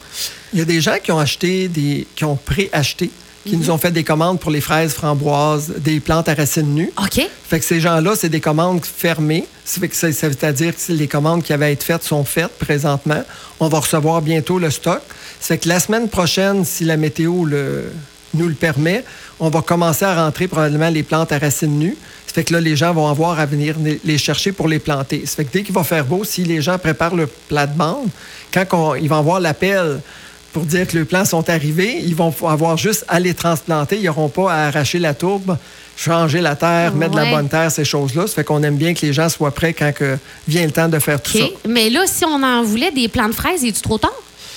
Il 0.52 0.58
y 0.58 0.62
a 0.62 0.64
des 0.64 0.80
gens 0.80 0.96
qui 1.02 1.12
ont 1.12 1.18
acheté, 1.18 1.68
des, 1.68 2.06
qui 2.16 2.24
ont 2.24 2.36
pré-acheté, 2.36 3.10
qui 3.46 3.56
nous 3.56 3.70
ont 3.70 3.78
fait 3.78 3.90
des 3.90 4.04
commandes 4.04 4.40
pour 4.40 4.50
les 4.50 4.60
fraises, 4.60 4.92
framboises, 4.94 5.72
des 5.78 6.00
plantes 6.00 6.28
à 6.28 6.34
racines 6.34 6.74
nues. 6.74 6.90
OK. 6.98 7.20
Fait 7.48 7.58
que 7.58 7.64
ces 7.64 7.80
gens-là, 7.80 8.12
c'est 8.16 8.28
des 8.28 8.40
commandes 8.40 8.84
fermées. 8.84 9.46
Ça 9.64 9.80
fait 9.80 9.88
que 9.88 9.96
ça, 9.96 10.10
ça 10.12 10.28
veut 10.28 10.52
dire 10.52 10.74
que 10.74 10.92
les 10.92 11.08
commandes 11.08 11.42
qui 11.42 11.52
avaient 11.52 11.66
à 11.66 11.70
être 11.70 11.82
faites 11.84 12.02
sont 12.02 12.24
faites 12.24 12.56
présentement. 12.58 13.22
On 13.60 13.68
va 13.68 13.80
recevoir 13.80 14.22
bientôt 14.22 14.58
le 14.58 14.70
stock. 14.70 15.00
Ça 15.40 15.48
fait 15.48 15.58
que 15.58 15.68
la 15.68 15.78
semaine 15.80 16.08
prochaine, 16.08 16.64
si 16.64 16.84
la 16.84 16.96
météo 16.96 17.44
le- 17.44 17.92
nous 18.32 18.48
le 18.48 18.54
permet, 18.54 19.04
on 19.38 19.48
va 19.48 19.62
commencer 19.62 20.04
à 20.04 20.24
rentrer 20.24 20.48
probablement 20.48 20.88
les 20.88 21.02
plantes 21.02 21.30
à 21.30 21.38
racines 21.38 21.78
nues. 21.78 21.96
Ça 22.26 22.32
fait 22.34 22.44
que 22.44 22.52
là, 22.52 22.60
les 22.60 22.74
gens 22.74 22.92
vont 22.92 23.06
avoir 23.08 23.38
à 23.38 23.46
venir 23.46 23.76
les- 24.04 24.18
chercher 24.18 24.50
pour 24.52 24.66
les 24.68 24.78
planter. 24.80 25.22
Ça 25.26 25.36
fait 25.36 25.44
que 25.44 25.52
dès 25.52 25.62
qu'il 25.62 25.74
va 25.74 25.84
faire 25.84 26.04
beau, 26.04 26.24
si 26.24 26.42
les 26.44 26.60
gens 26.60 26.78
préparent 26.78 27.14
leur 27.14 27.28
plate-bande, 27.48 28.08
quand 28.52 28.64
on- 28.72 28.94
ils 28.96 29.08
vont 29.08 29.18
avoir 29.18 29.38
l'appel 29.38 30.00
pour 30.54 30.62
dire 30.64 30.86
que 30.86 30.96
les 30.96 31.04
plants 31.04 31.24
sont 31.24 31.50
arrivés, 31.50 31.98
ils 32.00 32.14
vont 32.14 32.32
avoir 32.46 32.76
juste 32.76 33.04
à 33.08 33.18
les 33.18 33.34
transplanter. 33.34 33.96
Ils 33.98 34.04
n'auront 34.04 34.28
pas 34.28 34.52
à 34.52 34.66
arracher 34.68 35.00
la 35.00 35.12
tourbe, 35.12 35.58
changer 35.96 36.40
la 36.40 36.54
terre, 36.54 36.94
mettre 36.94 37.10
de 37.10 37.18
Ouais. 37.18 37.24
la 37.24 37.36
bonne 37.36 37.48
terre, 37.48 37.72
ces 37.72 37.84
choses-là. 37.84 38.28
Ça 38.28 38.34
fait 38.36 38.44
qu'on 38.44 38.62
aime 38.62 38.76
bien 38.76 38.94
que 38.94 39.04
les 39.04 39.12
gens 39.12 39.28
soient 39.28 39.50
prêts 39.50 39.74
quand 39.74 39.92
que 39.92 40.16
vient 40.46 40.64
le 40.64 40.70
temps 40.70 40.88
de 40.88 40.98
faire 41.00 41.20
tout 41.20 41.36
ça. 41.36 41.44
Mais 41.68 41.90
là, 41.90 42.02
si 42.06 42.24
on 42.24 42.40
en 42.40 42.62
voulait 42.62 42.92
des 42.92 43.08
plants 43.08 43.28
de 43.28 43.34
fraises, 43.34 43.64
est-tu 43.64 43.82
trop 43.82 43.98
tard? 43.98 44.12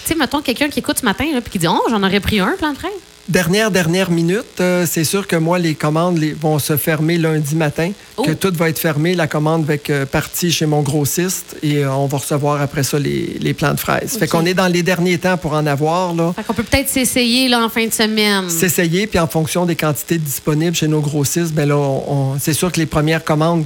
Tu 0.06 0.14
sais, 0.14 0.16
mettons 0.16 0.42
quelqu'un 0.42 0.70
qui 0.70 0.80
écoute 0.80 1.00
ce 1.00 1.06
matin 1.06 1.26
et 1.26 1.42
qui 1.50 1.58
dit 1.58 1.68
Oh, 1.68 1.82
j'en 1.90 2.04
aurais 2.04 2.20
pris 2.20 2.40
un, 2.40 2.56
plant 2.60 2.74
de 2.74 2.78
fraises. 2.78 2.92
Dernière, 3.29 3.71
dernière 3.71 4.09
minute, 4.09 4.45
euh, 4.62 4.85
c'est 4.89 5.03
sûr 5.03 5.27
que 5.27 5.35
moi, 5.35 5.59
les 5.59 5.75
commandes 5.75 6.18
les- 6.18 6.31
vont 6.31 6.59
se 6.59 6.77
fermer 6.77 7.18
lundi 7.18 7.57
matin, 7.57 7.91
que 8.15 8.31
Oh. 8.31 8.35
tout 8.39 8.53
va 8.56 8.69
être 8.69 8.79
fermé. 8.79 9.15
La 9.15 9.27
commande 9.27 9.65
va 9.65 9.74
être 9.74 9.89
euh, 9.89 10.06
partie 10.06 10.50
chez 10.50 10.65
mon 10.65 10.81
grossiste 10.81 11.57
et 11.62 11.79
euh, 11.83 11.91
on 11.91 12.06
va 12.06 12.19
recevoir 12.19 12.62
après 12.62 12.83
ça 12.83 12.97
les, 12.97 13.35
les 13.41 13.53
plants 13.53 13.74
de 13.74 13.79
fraises. 13.81 14.18
Fait 14.18 14.25
OK. 14.25 14.31
qu'on 14.31 14.45
est 14.45 14.53
dans 14.53 14.68
les 14.68 14.81
derniers 14.81 15.18
temps 15.18 15.35
pour 15.35 15.51
en 15.53 15.65
avoir, 15.68 16.13
là. 16.15 16.31
Fait 16.38 16.44
qu'on 16.44 16.53
peut 16.53 16.63
peut-être 16.63 16.88
s'essayer 16.88 17.50
là, 17.50 17.65
en 17.65 17.68
fin 17.68 17.85
de 17.85 17.91
semaine. 17.94 18.50
s'essayer, 18.50 19.07
puis 19.07 19.19
en 19.19 19.27
fonction 19.27 19.65
des 19.65 19.75
quantités 19.75 20.18
disponibles 20.18 20.75
chez 20.77 20.88
nos 20.88 21.01
grossistes, 21.01 21.51
ben 21.53 21.68
là, 21.68 21.75
on- 21.75 22.03
on- 22.35 22.39
c'est 22.39 22.53
sûr 22.53 22.71
que 22.71 22.79
les 22.79 22.85
premières 22.85 23.25
commandes, 23.25 23.65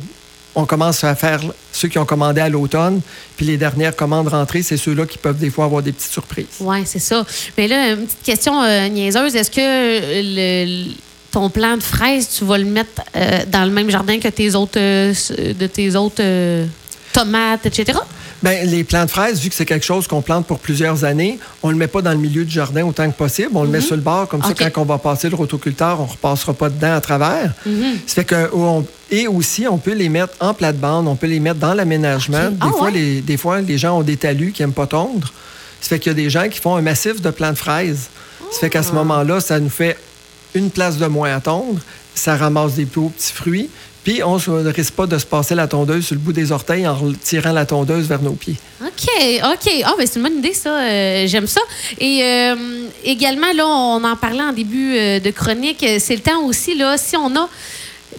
on 0.56 0.66
commence 0.66 1.04
à 1.04 1.16
faire 1.16 1.40
ceux 1.72 1.88
qui 1.88 1.98
ont 1.98 2.06
commandé 2.06 2.42
à 2.42 2.50
l'automne, 2.50 3.02
puis 3.38 3.46
les 3.46 3.58
dernières 3.58 3.96
commandes 3.96 4.28
rentrées, 4.28 4.62
c'est 4.64 4.78
ceux-là 4.78 5.06
qui 5.06 5.18
peuvent 5.18 5.38
des 5.38 5.50
fois 5.50 5.66
avoir 5.66 5.82
des 5.82 5.92
petites 5.94 6.12
surprises. 6.12 6.46
Oui, 6.60 6.80
c'est 6.86 7.00
ça. 7.00 7.26
Mais 7.58 7.68
là, 7.68 7.92
une 7.92 8.06
petite 8.06 8.24
question 8.24 8.62
euh, 8.62 8.88
niaiseuse. 8.90 9.36
Est-ce 9.36 9.52
que 9.52 9.62
le- 9.62 10.92
ton 11.32 11.50
plant 11.50 11.78
de 11.78 11.84
fraises, 11.84 12.28
tu 12.38 12.44
vas 12.44 12.58
le 12.58 12.66
mettre 12.66 13.02
euh, 13.16 13.40
dans 13.48 13.64
le 13.64 13.72
même 13.72 13.90
jardin 13.90 14.20
que 14.20 14.28
tes 14.28 14.54
autres, 14.54 14.78
euh, 14.78 15.14
de 15.58 15.68
tes 15.68 15.96
autres 15.96 16.22
tomates, 17.14 17.66
etc.? 17.66 17.98
Ben, 18.44 18.68
les 18.68 18.84
plants 18.84 19.06
de 19.06 19.10
fraises, 19.12 19.40
vu 19.40 19.50
que 19.50 19.56
c'est 19.56 19.66
quelque 19.66 19.86
chose 19.86 20.08
qu'on 20.08 20.22
plante 20.24 20.48
pour 20.48 20.58
plusieurs 20.60 21.04
années, 21.04 21.38
on 21.62 21.70
le 21.70 21.76
met 21.76 21.88
pas 21.88 22.02
dans 22.02 22.12
le 22.12 22.18
milieu 22.18 22.44
du 22.44 22.52
jardin 22.52 22.84
autant 22.86 23.10
que 23.12 23.16
possible. 23.16 23.50
On 23.54 23.64
le 23.64 23.70
met 23.70 23.82
sur 23.82 23.96
le 23.96 24.02
bord, 24.02 24.28
comme 24.28 24.42
ça, 24.42 24.50
quand 24.72 24.82
on 24.82 24.86
va 24.86 24.98
passer 24.98 25.30
le 25.30 25.36
rotoculteur, 25.36 26.02
on 26.02 26.06
repassera 26.06 26.54
pas 26.54 26.70
dedans 26.70 26.96
à 26.96 27.02
travers. 27.02 27.54
Ça 28.08 28.16
fait 28.16 28.26
que, 28.26 28.50
on- 28.56 28.84
et 29.12 29.28
aussi, 29.28 29.68
on 29.68 29.78
peut 29.78 29.94
les 29.94 30.10
mettre 30.10 30.34
en 30.40 30.54
plate-bande, 30.56 31.08
on 31.08 31.16
peut 31.16 31.28
les 31.28 31.40
mettre 31.40 31.60
dans 31.60 31.74
l'aménagement. 31.76 32.50
Des, 32.50 32.58
Ah 32.62 32.70
fois, 32.70 32.86
ouais? 32.86 32.92
les, 32.92 33.22
des 33.22 33.38
fois, 33.38 33.62
les 33.62 33.78
gens 33.78 34.00
ont 34.00 34.04
des 34.04 34.18
talus 34.18 34.52
qui 34.54 34.62
n'aiment 34.64 34.74
pas 34.74 34.88
tondre. 34.88 35.32
Ça 35.80 35.90
fait 35.90 36.00
qu'il 36.00 36.12
y 36.12 36.16
a 36.16 36.16
des 36.16 36.30
gens 36.30 36.48
qui 36.50 36.60
font 36.60 36.76
un 36.76 36.82
massif 36.82 37.22
de 37.22 37.30
plants 37.30 37.52
de 37.52 37.58
fraises. 37.58 38.10
Ça 38.52 38.60
fait 38.60 38.66
Ah. 38.68 38.70
qu'à 38.70 38.84
ce 38.84 38.92
moment-là, 38.94 39.40
ça 39.40 39.60
nous 39.60 39.70
fait 39.70 39.98
une 40.56 40.70
place 40.72 40.98
de 40.98 41.06
moins 41.06 41.36
à 41.36 41.40
tondre. 41.42 41.80
Ça 42.14 42.36
ramasse 42.36 42.76
des 42.76 42.86
plus 42.86 43.10
petits 43.10 43.34
fruits. 43.34 43.70
Puis, 44.04 44.24
on 44.24 44.38
ne 44.38 44.72
risque 44.72 44.94
pas 44.94 45.06
de 45.06 45.18
se 45.18 45.26
passer 45.26 45.54
la 45.54 45.68
tondeuse 45.68 46.08
sur 46.08 46.16
le 46.16 46.22
bout 46.22 46.34
des 46.34 46.52
orteils 46.52 46.88
en 46.88 46.98
tirant 47.22 47.52
la 47.52 47.68
tondeuse 47.68 48.08
vers 48.08 48.22
nos 48.22 48.34
pieds. 48.34 48.56
OK, 48.82 49.10
OK. 49.44 49.72
Ah, 49.84 49.94
ben 49.96 50.08
c'est 50.08 50.16
une 50.16 50.24
bonne 50.24 50.40
idée, 50.40 50.54
ça. 50.54 50.76
Euh, 50.80 51.28
J'aime 51.28 51.46
ça. 51.46 51.62
Et 52.00 52.24
euh, 52.24 52.88
également, 53.04 53.54
là, 53.54 53.68
on 53.68 54.04
en 54.04 54.16
parlait 54.16 54.42
en 54.42 54.54
début 54.54 54.98
euh, 54.98 55.20
de 55.20 55.30
chronique, 55.30 55.86
c'est 56.00 56.16
le 56.16 56.22
temps 56.22 56.42
aussi, 56.46 56.76
là, 56.76 56.98
si 56.98 57.16
on 57.16 57.36
a. 57.36 57.48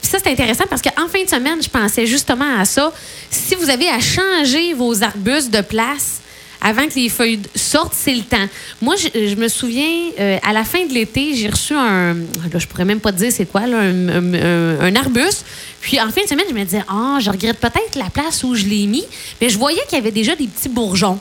Puis 0.00 0.10
ça, 0.10 0.18
c'est 0.22 0.30
intéressant 0.30 0.64
parce 0.70 0.82
qu'en 0.82 1.08
fin 1.08 1.24
de 1.24 1.28
semaine, 1.28 1.60
je 1.60 1.68
pensais 1.68 2.06
justement 2.06 2.58
à 2.58 2.64
ça. 2.64 2.92
Si 3.28 3.56
vous 3.56 3.68
avez 3.68 3.88
à 3.88 3.98
changer 3.98 4.74
vos 4.74 5.02
arbustes 5.02 5.50
de 5.50 5.62
place 5.62 6.20
avant 6.62 6.86
que 6.86 6.94
les 6.94 7.08
feuilles 7.08 7.40
sortent, 7.54 7.94
c'est 7.94 8.14
le 8.14 8.22
temps. 8.22 8.46
Moi, 8.80 8.94
je, 8.96 9.34
me 9.34 9.48
souviens, 9.48 10.10
euh, 10.18 10.38
à 10.42 10.52
la 10.52 10.64
fin 10.64 10.86
de 10.86 10.92
l'été, 10.92 11.34
j'ai 11.34 11.48
reçu 11.48 11.74
un. 11.74 12.14
Là, 12.14 12.58
je 12.58 12.66
pourrais 12.66 12.84
même 12.84 13.00
pas 13.00 13.12
te 13.12 13.18
dire 13.18 13.32
c'est 13.32 13.46
quoi, 13.46 13.66
là, 13.66 13.78
un 13.80 14.96
arbuste. 14.96 15.44
Puis 15.80 16.00
en 16.00 16.10
fin 16.10 16.22
de 16.22 16.28
semaine, 16.28 16.46
je 16.48 16.54
me 16.54 16.64
disais, 16.64 16.84
ah, 16.88 17.18
je 17.20 17.30
regrette 17.30 17.58
peut-être 17.58 17.96
la 17.96 18.08
place 18.08 18.44
où 18.44 18.54
je 18.54 18.64
l'ai 18.64 18.86
mis. 18.86 19.04
Mais 19.40 19.48
je 19.48 19.58
voyais 19.58 19.82
qu'il 19.88 19.98
y 19.98 20.00
avait 20.00 20.12
déjà 20.12 20.36
des 20.36 20.46
petits 20.46 20.68
bourgeons. 20.68 21.18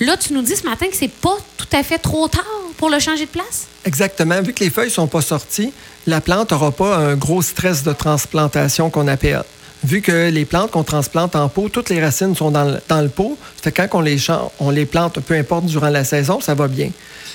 Là, 0.00 0.16
tu 0.16 0.32
nous 0.32 0.42
dis 0.42 0.56
ce 0.56 0.64
matin 0.64 0.86
que 0.86 0.96
c'est 0.96 1.10
pas 1.10 1.36
tout 1.56 1.66
à 1.76 1.82
fait 1.82 1.98
trop 1.98 2.28
tard 2.28 2.44
pour 2.76 2.88
le 2.88 2.98
changer 2.98 3.26
de 3.26 3.30
place? 3.30 3.66
Exactement. 3.84 4.40
Vu 4.40 4.54
que 4.54 4.64
les 4.64 4.70
feuilles 4.70 4.90
sont 4.90 5.08
pas 5.08 5.20
sorties, 5.20 5.72
la 6.06 6.20
plante 6.20 6.52
n'aura 6.52 6.70
pas 6.70 6.96
un 6.96 7.16
gros 7.16 7.42
stress 7.42 7.82
de 7.82 7.92
transplantation 7.92 8.88
qu'on 8.88 9.08
appelle. 9.08 9.42
Vu 9.84 10.02
que 10.02 10.28
les 10.28 10.44
plantes 10.44 10.72
qu'on 10.72 10.82
transplante 10.82 11.36
en 11.36 11.48
pot, 11.48 11.68
toutes 11.68 11.88
les 11.88 12.02
racines 12.02 12.34
sont 12.34 12.50
dans 12.50 12.64
le, 12.64 12.78
dans 12.88 13.00
le 13.00 13.08
pot, 13.08 13.38
ça 13.56 13.62
fait 13.62 13.72
que 13.72 13.82
quand 13.82 13.98
on 13.98 14.00
les, 14.00 14.18
on 14.58 14.70
les 14.70 14.86
plante, 14.86 15.20
peu 15.20 15.34
importe 15.34 15.66
durant 15.66 15.88
la 15.88 16.04
saison, 16.04 16.40
ça 16.40 16.54
va 16.54 16.66
bien. 16.66 16.90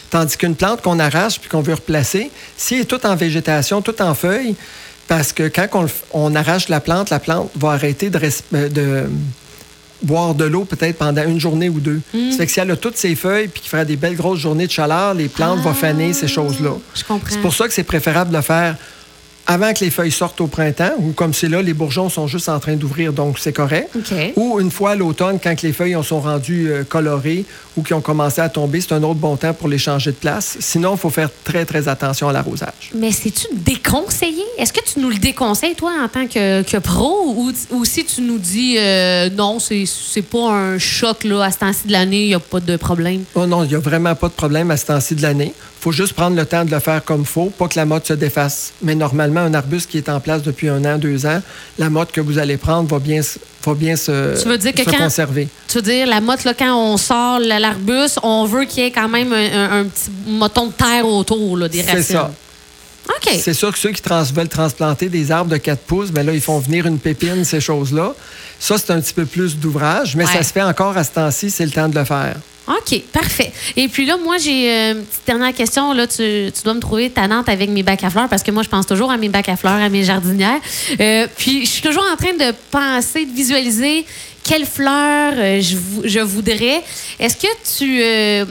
Tandis 0.09 0.37
qu'une 0.37 0.55
plante 0.55 0.81
qu'on 0.81 0.99
arrache 0.99 1.39
puis 1.39 1.49
qu'on 1.49 1.61
veut 1.61 1.73
replacer, 1.73 2.29
si 2.57 2.75
elle 2.75 2.81
est 2.81 2.85
toute 2.85 3.05
en 3.05 3.15
végétation, 3.15 3.81
toute 3.81 4.01
en 4.01 4.13
feuilles, 4.13 4.55
parce 5.07 5.33
que 5.33 5.47
quand 5.47 5.87
on, 6.11 6.35
arrache 6.35 6.69
la 6.69 6.79
plante, 6.79 7.09
la 7.09 7.19
plante 7.19 7.49
va 7.55 7.71
arrêter 7.71 8.09
de, 8.09 8.19
euh, 8.53 8.69
de 8.69 9.09
boire 10.01 10.35
de 10.35 10.45
l'eau 10.45 10.65
peut-être 10.65 10.97
pendant 10.97 11.23
une 11.23 11.39
journée 11.39 11.69
ou 11.69 11.79
deux. 11.79 12.01
Ça 12.31 12.37
fait 12.37 12.45
que 12.45 12.51
si 12.51 12.59
elle 12.59 12.71
a 12.71 12.75
toutes 12.75 12.97
ses 12.97 13.15
feuilles 13.15 13.47
puis 13.47 13.61
qu'il 13.61 13.69
fera 13.69 13.85
des 13.85 13.95
belles 13.95 14.15
grosses 14.15 14.39
journées 14.39 14.67
de 14.67 14.71
chaleur, 14.71 15.13
les 15.13 15.29
plantes 15.29 15.59
vont 15.61 15.73
faner 15.73 16.13
ces 16.13 16.27
choses-là. 16.27 16.71
Je 16.95 17.03
comprends. 17.03 17.29
C'est 17.29 17.41
pour 17.41 17.53
ça 17.53 17.67
que 17.67 17.73
c'est 17.73 17.83
préférable 17.83 18.31
de 18.31 18.35
le 18.35 18.41
faire 18.41 18.75
avant 19.45 19.73
que 19.73 19.83
les 19.83 19.89
feuilles 19.89 20.11
sortent 20.11 20.39
au 20.41 20.47
printemps, 20.47 20.91
ou 20.99 21.11
comme 21.11 21.33
c'est 21.33 21.49
là, 21.49 21.61
les 21.61 21.73
bourgeons 21.73 22.09
sont 22.09 22.27
juste 22.27 22.47
en 22.47 22.59
train 22.59 22.75
d'ouvrir, 22.75 23.11
donc 23.11 23.39
c'est 23.39 23.51
correct. 23.53 23.89
Ou 24.35 24.59
une 24.59 24.71
fois 24.71 24.91
à 24.91 24.95
l'automne, 24.95 25.39
quand 25.43 25.61
les 25.61 25.73
feuilles 25.73 25.95
en 25.95 26.03
sont 26.03 26.21
rendues 26.21 26.71
euh, 26.71 26.83
colorées 26.83 27.45
ou 27.75 27.83
qui 27.83 27.93
ont 27.93 28.01
commencé 28.01 28.39
à 28.39 28.49
tomber, 28.49 28.79
c'est 28.81 28.93
un 28.93 29.03
autre 29.03 29.19
bon 29.19 29.35
temps 29.35 29.53
pour 29.53 29.67
les 29.67 29.77
changer 29.77 30.11
de 30.11 30.15
place. 30.15 30.57
Sinon, 30.59 30.93
il 30.95 30.99
faut 30.99 31.09
faire 31.09 31.29
très, 31.43 31.65
très 31.65 31.87
attention 31.87 32.29
à 32.29 32.33
l'arrosage. 32.33 32.91
Mais 32.95 33.11
c'est-tu 33.11 33.47
déconseillé? 33.51 34.43
Est-ce 34.57 34.71
que 34.71 34.83
tu 34.85 34.99
nous 34.99 35.09
le 35.09 35.17
déconseilles, 35.17 35.75
toi, 35.75 35.91
en 36.03 36.07
tant 36.07 36.27
que, 36.27 36.61
que 36.61 36.77
pro? 36.77 37.33
Ou, 37.35 37.51
ou 37.71 37.85
si 37.85 38.05
tu 38.05 38.21
nous 38.21 38.37
dis 38.37 38.77
euh, 38.77 39.29
non, 39.31 39.57
c'est 39.59 40.21
pas 40.21 40.51
un 40.51 40.77
choc 40.77 41.23
là, 41.23 41.43
à 41.43 41.51
ce 41.51 41.57
temps-ci 41.57 41.87
de 41.87 41.91
l'année, 41.91 42.21
il 42.21 42.27
n'y 42.27 42.33
a 42.33 42.39
pas 42.39 42.59
de 42.59 42.77
problème? 42.77 43.23
Oh 43.35 43.45
non, 43.45 43.63
il 43.63 43.69
n'y 43.69 43.75
a 43.75 43.79
vraiment 43.79 44.15
pas 44.15 44.27
de 44.27 44.33
problème 44.33 44.71
à 44.71 44.77
ce 44.77 44.85
temps-ci 44.85 45.15
de 45.15 45.21
l'année. 45.21 45.53
Il 45.55 45.83
faut 45.83 45.91
juste 45.91 46.13
prendre 46.13 46.37
le 46.37 46.45
temps 46.45 46.63
de 46.63 46.71
le 46.71 46.79
faire 46.79 47.03
comme 47.03 47.21
il 47.21 47.27
faut, 47.27 47.47
pas 47.47 47.67
que 47.67 47.75
la 47.75 47.85
motte 47.85 48.07
se 48.07 48.13
défasse. 48.13 48.71
Mais 48.81 48.95
normalement, 48.95 49.32
un 49.41 49.53
arbuste 49.53 49.89
qui 49.89 49.97
est 49.97 50.09
en 50.09 50.19
place 50.19 50.41
depuis 50.43 50.69
un 50.69 50.83
an, 50.85 50.97
deux 50.97 51.25
ans, 51.25 51.41
la 51.77 51.89
motte 51.89 52.11
que 52.11 52.21
vous 52.21 52.37
allez 52.37 52.57
prendre 52.57 52.87
va 52.89 52.99
bien, 52.99 53.21
va 53.65 53.73
bien 53.73 53.95
se, 53.95 54.41
Tu 54.41 54.47
veux 54.47 54.57
dire 54.57 54.73
que 54.73 54.83
se 54.83 54.89
quand- 54.89 54.97
conserver. 54.97 55.47
Tu 55.67 55.75
veux 55.77 55.81
dire, 55.81 56.07
la 56.07 56.21
motte, 56.21 56.43
là, 56.43 56.53
quand 56.53 56.75
on 56.75 56.97
sort 56.97 57.39
la- 57.39 57.59
l'arbuste, 57.59 58.19
on 58.23 58.45
veut 58.45 58.65
qu'il 58.65 58.83
y 58.83 58.87
ait 58.87 58.91
quand 58.91 59.09
même 59.09 59.31
un, 59.33 59.35
un- 59.53 59.79
un 59.81 59.83
petit 59.85 60.09
moton 60.27 60.67
de 60.67 60.71
terre 60.73 61.07
autour 61.07 61.57
là, 61.57 61.67
des 61.67 61.81
C'est 61.83 61.91
racines. 61.91 62.15
ça. 62.15 62.31
OK. 63.09 63.33
C'est 63.41 63.53
sûr 63.53 63.71
que 63.73 63.77
ceux 63.77 63.91
qui 63.91 64.01
trans- 64.01 64.23
veulent 64.23 64.47
transplanter 64.47 65.09
des 65.09 65.29
arbres 65.29 65.51
de 65.51 65.57
4 65.57 65.81
pouces, 65.81 66.09
ben 66.11 66.25
là, 66.25 66.31
ils 66.33 66.39
font 66.41 66.59
venir 66.59 66.85
une 66.87 66.99
pépine, 66.99 67.43
ces 67.43 67.59
choses-là. 67.59 68.13
Ça, 68.59 68.77
c'est 68.77 68.91
un 68.93 69.01
petit 69.01 69.13
peu 69.13 69.25
plus 69.25 69.57
d'ouvrage, 69.57 70.15
mais 70.15 70.25
Ouais. 70.25 70.31
ça 70.31 70.41
se 70.43 70.53
fait 70.53 70.61
encore 70.61 70.95
à 70.95 71.03
ce 71.03 71.11
temps-ci, 71.11 71.49
c'est 71.51 71.65
le 71.65 71.71
temps 71.71 71.89
de 71.89 71.99
le 71.99 72.05
faire. 72.05 72.35
OK, 72.65 73.01
parfait. 73.11 73.51
Et 73.75 73.89
puis 73.89 74.05
là, 74.05 74.15
moi, 74.17 74.37
j'ai 74.37 74.71
euh, 74.71 74.91
une 74.93 75.03
petite 75.03 75.27
dernière 75.27 75.53
question. 75.53 75.91
Là, 75.91 76.07
tu, 76.07 76.49
dois 76.63 76.73
me 76.73 76.79
trouver 76.79 77.09
tannante 77.09 77.49
avec 77.49 77.69
mes 77.69 77.83
bacs 77.83 78.03
à 78.03 78.09
fleurs 78.09 78.29
parce 78.29 78.41
que 78.41 78.51
moi, 78.51 78.63
je 78.63 78.69
pense 78.69 78.85
toujours 78.85 79.11
à 79.11 79.17
mes 79.17 79.27
bacs 79.27 79.49
à 79.49 79.57
fleurs, 79.57 79.81
à 79.81 79.89
mes 79.89 80.03
jardinières. 80.03 80.61
Euh, 80.99 81.27
puis, 81.37 81.65
je 81.65 81.71
suis 81.71 81.81
toujours 81.81 82.05
en 82.11 82.15
train 82.15 82.33
de 82.33 82.53
penser, 82.71 83.25
de 83.25 83.33
visualiser 83.33 84.05
quelles 84.43 84.65
fleurs 84.65 85.33
euh, 85.35 85.59
je, 85.61 85.75
vou- 85.75 86.03
je 86.05 86.19
voudrais. 86.19 86.81
Est-ce 87.19 87.35
que 87.35 87.47
tu. 87.77 88.47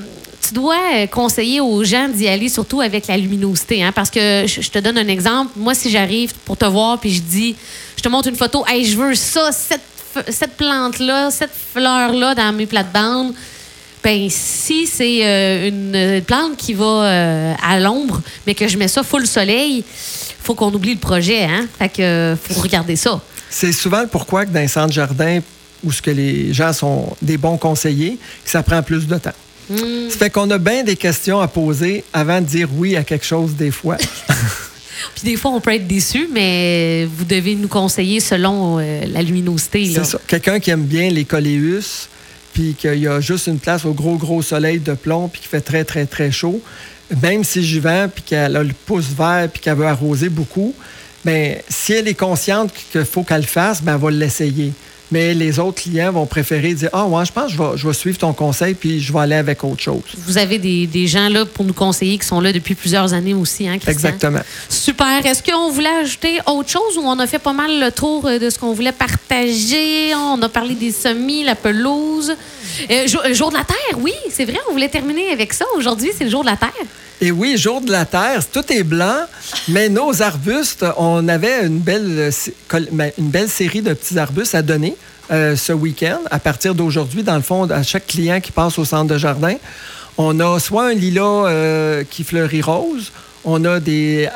tu 0.47 0.55
dois 0.55 1.07
conseiller 1.11 1.61
aux 1.63 1.83
gens 1.83 2.09
d'y 2.09 2.29
aller 2.29 2.51
surtout 2.51 2.83
avec 2.83 3.07
la 3.07 3.17
luminosité. 3.17 3.83
Hein, 3.83 3.93
parce 3.93 4.11
que 4.11 4.45
je, 4.47 4.69
te 4.69 4.79
donne 4.79 4.99
un 4.99 5.09
exemple. 5.09 5.53
Moi, 5.57 5.75
si 5.75 5.89
j'arrive 5.89 6.35
pour 6.45 6.59
te 6.59 6.67
voir 6.67 6.99
puis 6.99 7.15
je 7.15 7.23
dis, 7.23 7.57
je 7.97 8.03
te 8.03 8.09
montre 8.11 8.29
une 8.29 8.37
photo, 8.37 8.63
hey, 8.67 8.85
je 8.85 8.99
veux 8.99 9.15
ça, 9.15 9.51
cette, 9.53 9.81
cette 10.29 10.57
plante-là, 10.59 11.31
cette 11.31 11.53
fleur-là 11.73 12.35
dans 12.35 12.53
mes 12.53 12.67
plates-bandes. 12.67 13.33
Ben, 14.03 14.29
si 14.31 14.87
c'est 14.87 15.25
euh, 15.25 15.69
une 15.69 16.23
plante 16.23 16.57
qui 16.57 16.75
va 16.75 16.85
euh, 16.85 17.55
à 17.63 17.79
l'ombre, 17.79 18.21
mais 18.47 18.55
que 18.55 18.67
je 18.67 18.77
mets 18.77 18.89
ça 18.89 19.03
full 19.03 19.27
soleil, 19.27 19.85
faut 20.43 20.55
qu'on 20.55 20.73
oublie 20.75 20.95
le 20.95 21.01
projet, 21.01 21.45
hein? 21.45 21.67
Fait 21.79 21.89
que 21.89 22.03
euh, 22.03 22.37
faut 22.37 22.61
regarder 22.61 22.97
ça. 22.97 23.21
C'est 23.49 23.73
souvent 23.73 24.05
pourquoi 24.11 24.45
que 24.45 24.51
dans 24.51 24.61
les 24.61 24.69
centres 24.69 24.93
jardins 24.93 25.41
où 25.85 25.93
ce 25.93 26.03
que 26.03 26.11
les 26.11 26.53
gens 26.53 26.73
sont 26.73 27.17
des 27.23 27.37
bons 27.37 27.57
conseillers, 27.57 28.19
que 28.45 28.51
ça 28.51 28.63
prend 28.63 28.83
plus 28.83 29.07
de 29.07 29.19
temps. 29.19 29.35
Hmm. 29.71 30.11
Ça 30.11 30.19
fait 30.19 30.31
qu'on 30.31 30.51
a 30.51 30.59
bien 30.59 30.83
des 30.83 30.97
questions 30.97 31.41
à 31.41 31.49
poser 31.49 32.05
avant 32.13 32.41
de 32.41 32.47
dire 32.47 32.69
oui 32.75 32.97
à 32.97 33.05
quelque 33.05 33.27
chose 33.27 33.55
des 33.55 33.71
fois. 33.71 33.97
Puis 35.15 35.25
des 35.25 35.37
fois, 35.37 35.53
on 35.53 35.61
peut 35.61 35.75
être 35.75 35.87
déçu, 35.87 36.29
mais 36.33 37.07
vous 37.17 37.25
devez 37.25 37.55
nous 37.55 37.69
conseiller 37.69 38.21
selon 38.21 38.79
euh, 38.79 39.03
la 39.07 39.23
luminosité. 39.23 39.85
là. 39.87 40.05
C'est 40.05 40.13
ça. 40.13 40.21
Quelqu'un 40.27 40.61
qui 40.61 40.71
aime 40.71 40.85
bien 40.85 41.11
les 41.11 41.25
coléus, 41.25 42.09
puis 42.53 42.75
qu'il 42.75 42.99
y 42.99 43.09
a 43.09 43.21
juste 43.21 43.47
une 43.47 43.59
place 43.59 43.85
au 43.85 43.93
gros, 43.93 44.17
gros 44.17 44.43
soleil 44.43 44.79
de 44.79 44.95
plomb, 44.95 45.29
puis 45.29 45.41
qui 45.41 45.49
fait 45.49 45.61
très, 45.61 45.85
très, 45.85 46.07
très 46.07 46.31
chaud, 46.31 46.61
même 47.23 47.45
si 47.45 47.63
j'y 47.65 47.81
vais, 47.81 48.09
puis 48.09 48.23
qu'elle 48.23 48.57
a 48.57 48.63
le 48.63 48.75
pouce 48.87 49.07
vert, 49.07 49.49
puis 49.53 49.61
qu'elle 49.61 49.77
veut 49.77 49.87
arroser 49.87 50.29
beaucoup, 50.29 50.75
ben 51.25 51.57
si 51.69 51.93
elle 51.93 52.09
est 52.09 52.15
consciente 52.15 52.73
qu'il 52.91 53.05
faut 53.05 53.23
qu'elle 53.23 53.43
le 53.43 53.47
fasse, 53.47 53.83
ben 53.83 53.95
elle 53.95 54.01
va 54.01 54.11
l'essayer. 54.11 54.73
Mais 55.13 55.35
les 55.35 55.59
autres 55.59 55.83
clients 55.83 56.11
vont 56.11 56.25
préférer 56.25 56.73
dire 56.73 56.89
Ah, 56.93 57.07
ouais, 57.07 57.25
je 57.27 57.33
pense 57.33 57.47
que 57.47 57.53
je 57.53 57.59
vais, 57.59 57.77
je 57.77 57.87
vais 57.87 57.93
suivre 57.93 58.19
ton 58.19 58.33
conseil, 58.33 58.73
puis 58.75 59.01
je 59.01 59.13
vais 59.13 59.21
aller 59.21 59.35
avec 59.37 59.63
autre 59.63 59.83
chose. 59.83 60.01
Vous 60.27 60.39
avez 60.39 60.59
des, 60.59 60.87
des 60.87 61.07
gens 61.07 61.29
là 61.29 61.45
pour 61.45 61.67
nous 61.67 61.75
conseiller 61.75 62.17
qui 62.17 62.27
sont 62.27 62.41
là 62.41 62.51
depuis 62.51 62.75
plusieurs 62.75 63.13
années 63.13 63.35
aussi, 63.35 63.69
hein, 63.69 63.79
Christian? 63.79 64.09
Exactement. 64.09 64.41
Super. 64.71 65.25
Est-ce 65.25 65.43
qu'on 65.43 65.71
voulait 65.71 66.01
ajouter 66.03 66.39
autre 66.47 66.71
chose 66.71 66.97
ou 66.97 67.03
on 67.05 67.19
a 67.19 67.27
fait 67.27 67.39
pas 67.39 67.53
mal 67.53 67.79
le 67.79 67.93
tour 67.93 68.27
euh, 68.27 68.39
de 68.39 68.49
ce 68.49 68.59
qu'on 68.59 68.73
voulait 68.73 68.93
partager? 68.93 70.15
On 70.15 70.41
a 70.41 70.49
parlé 70.49 70.75
des 70.75 70.93
semis, 70.93 71.45
la 71.45 71.57
pelouse. 71.57 72.35
Euh, 72.91 73.07
jour, 73.07 73.23
euh, 73.27 73.35
jour 73.35 73.51
de 73.51 73.57
la 73.57 73.65
Terre, 73.65 73.99
oui, 73.99 74.15
c'est 74.31 74.47
vrai, 74.47 74.59
on 74.71 74.73
voulait 74.73 74.89
terminer 74.89 75.29
avec 75.31 75.53
ça. 75.53 75.67
Aujourd'hui, 75.77 76.11
c'est 76.17 76.25
le 76.25 76.31
jour 76.31 76.43
de 76.43 76.49
la 76.49 76.57
Terre. 76.57 76.71
Et 77.21 77.31
oui, 77.31 77.57
jour 77.57 77.81
de 77.81 77.93
la 77.93 78.05
Terre, 78.05 78.45
tout 78.51 78.65
est 78.73 78.83
blanc, 78.83 79.21
mais 79.69 79.89
nos 79.89 80.23
arbustes, 80.23 80.85
on 80.97 81.29
avait 81.29 81.65
une 81.65 81.79
belle, 81.79 82.33
euh, 82.73 82.81
ben, 82.91 83.13
une 83.17 83.29
belle 83.29 83.49
série 83.49 83.81
de 83.81 83.95
petits 83.95 84.19
arbustes 84.19 84.57
à 84.57 84.63
donner 84.63 84.97
euh, 85.31 85.57
ce 85.57 85.73
week-end. 85.73 86.19
À 86.31 86.39
partir 86.39 86.75
d'aujourd'hui, 86.75 87.23
dans 87.23 87.37
le 87.37 87.43
fond, 87.43 87.71
à 87.71 87.83
chaque 87.83 88.07
client 88.07 88.41
qui 88.41 88.53
passe 88.53 88.79
au 88.79 88.85
centre 88.85 89.13
de 89.13 89.19
jardin, 89.19 89.55
on 90.19 90.39
a 90.41 90.59
soit 90.59 90.89
un 90.89 90.95
lilas 90.95 91.47
euh, 91.47 92.05
qui 92.09 92.25
fleurit 92.25 92.61
rose, 92.61 93.13
on 93.45 93.65
a 93.65 93.81
des, 93.81 94.29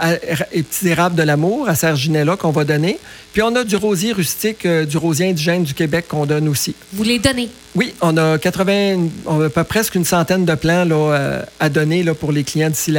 petits 0.53 0.89
érables 0.89 1.15
de 1.15 1.23
l'amour 1.23 1.69
à 1.69 1.75
Serginella 1.75 2.37
qu'on 2.37 2.51
va 2.51 2.65
donner, 2.65 2.99
puis 3.33 3.43
on 3.43 3.55
a 3.57 3.65
du 3.65 3.77
rosier 3.77 4.13
rustique, 4.13 4.65
euh, 4.65 4.85
du 4.85 4.97
rosier 4.97 5.29
indigène 5.29 5.65
du 5.65 5.75
Québec 5.75 6.07
qu'on 6.09 6.25
donne 6.25 6.49
aussi. 6.49 6.75
Vous 6.93 7.03
les 7.03 7.19
donnez? 7.19 7.51
Oui, 7.75 7.93
on 8.01 8.17
a 8.17 8.39
80, 8.39 9.09
on 9.27 9.43
a 9.43 9.51
pas 9.51 9.65
presque 9.65 9.97
une 9.97 10.05
centaine 10.05 10.45
de 10.45 10.55
plants 10.55 10.85
là, 10.85 11.43
à 11.61 11.69
donner 11.69 12.05
là, 12.05 12.15
pour 12.15 12.33
les 12.33 12.43
clients 12.43 12.71
d'ici 12.71 12.95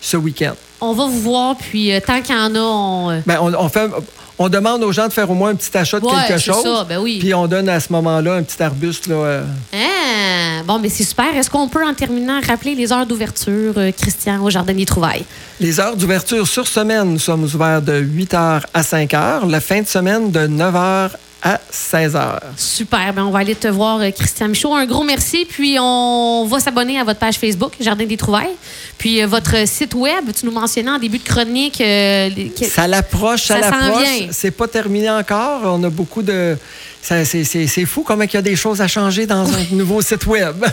ce 0.00 0.16
week-end. 0.16 0.54
On 0.80 0.92
va 0.92 1.06
vous 1.06 1.20
voir, 1.20 1.56
puis 1.56 1.92
euh, 1.92 2.00
tant 2.04 2.20
qu'il 2.22 2.34
y 2.34 2.38
en 2.38 2.54
a, 2.54 2.58
on. 2.60 3.10
euh, 3.10 3.20
Ben, 3.26 3.38
on, 3.40 3.52
on 3.54 3.68
fait, 3.68 3.90
on 4.38 4.48
demande 4.48 4.82
aux 4.84 4.92
gens 4.92 5.08
de 5.08 5.12
faire 5.12 5.28
au 5.30 5.34
moins 5.34 5.50
un 5.50 5.54
petit 5.56 5.76
achat 5.76 5.98
de 5.98 6.04
Ouais, 6.04 6.12
quelque 6.28 6.38
c'est 6.40 6.52
chose. 6.52 6.62
ça, 6.62 6.84
ben 6.88 6.98
oui. 6.98 7.18
Puis 7.18 7.34
on 7.34 7.46
donne 7.48 7.68
à 7.68 7.80
ce 7.80 7.92
moment-là 7.92 8.34
un 8.34 8.42
petit 8.44 8.62
arbuste. 8.62 9.08
Là, 9.08 9.14
euh, 9.16 9.44
Ah, 9.74 10.62
bon, 10.64 10.78
mais 10.78 10.88
c'est 10.88 11.02
super. 11.04 11.34
Est-ce 11.36 11.50
qu'on 11.50 11.68
peut, 11.68 11.84
en 11.84 11.94
terminant, 11.94 12.40
rappeler 12.46 12.74
les 12.76 12.92
heures 12.92 13.06
d'ouverture, 13.06 13.74
euh, 13.76 13.90
Christian, 13.90 14.40
au 14.42 14.50
Jardin 14.50 14.74
des 14.74 14.86
Trouvailles? 14.86 15.24
Les 15.60 15.80
heures 15.80 15.96
d'ouverture 15.96 16.46
sur 16.46 16.68
semaine, 16.68 17.12
nous 17.12 17.18
sommes 17.18 17.42
ouverts 17.44 17.82
de 17.82 17.94
8 17.98 18.32
h 18.34 18.62
à 18.72 18.82
5 18.84 19.10
h. 19.12 19.48
La 19.50 19.60
fin 19.60 19.82
de 19.82 19.86
semaine, 19.88 20.30
de 20.30 20.46
9 20.46 20.74
h 20.74 21.10
à 21.42 21.60
16 21.70 22.14
h. 22.14 22.38
Super. 22.56 23.12
Ben, 23.14 23.22
on 23.24 23.30
va 23.30 23.38
aller 23.40 23.54
te 23.54 23.68
voir, 23.68 24.00
euh, 24.00 24.10
Christian 24.10 24.48
Michaud. 24.48 24.74
Un 24.74 24.86
gros 24.86 25.04
merci. 25.04 25.44
Puis, 25.48 25.76
on 25.80 26.46
va 26.50 26.58
s'abonner 26.58 26.98
à 26.98 27.04
votre 27.04 27.20
page 27.20 27.36
Facebook, 27.36 27.72
Jardin 27.80 28.04
des 28.06 28.16
Trouvailles. 28.16 28.56
Puis, 28.98 29.22
euh, 29.22 29.26
votre 29.26 29.66
site 29.68 29.94
Web, 29.94 30.32
tu 30.38 30.46
nous 30.46 30.52
mentionnais 30.52 30.90
en 30.90 30.98
début 30.98 31.18
de 31.18 31.24
chronique. 31.24 31.80
euh, 31.80 32.28
que- 32.58 32.64
Ça 32.66 32.88
l'approche, 32.88 33.44
ça, 33.44 33.60
Ça 33.62 33.70
l'approche. 33.70 34.02
vient. 34.02 34.28
C'est 34.32 34.50
pas 34.50 34.66
terminé 34.66 35.08
encore. 35.10 35.60
On 35.64 35.82
a 35.84 35.90
beaucoup 35.90 36.22
de. 36.22 36.56
ça- 37.02 37.24
C'est 37.24 37.44
c'est- 37.44 37.66
c'est 37.68 37.84
fou 37.86 38.02
comment 38.02 38.24
il 38.24 38.34
y 38.34 38.36
a 38.36 38.42
des 38.42 38.56
choses 38.56 38.80
à 38.80 38.88
changer 38.88 39.24
dans 39.26 39.48
un 39.48 39.64
nouveau 39.72 40.02
site 40.02 40.26
Web. 40.26 40.64